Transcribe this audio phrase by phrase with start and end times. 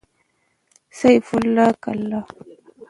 [0.99, 2.19] سيف الله کلا